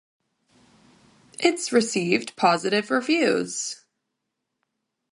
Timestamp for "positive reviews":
2.35-3.85